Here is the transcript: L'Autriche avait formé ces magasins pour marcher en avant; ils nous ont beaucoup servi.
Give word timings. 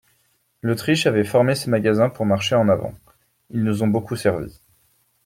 L'Autriche 0.63 1.05
avait 1.05 1.23
formé 1.23 1.53
ces 1.53 1.69
magasins 1.69 2.09
pour 2.09 2.25
marcher 2.25 2.55
en 2.55 2.69
avant; 2.69 2.95
ils 3.51 3.63
nous 3.63 3.83
ont 3.83 3.87
beaucoup 3.87 4.15
servi. 4.15 4.59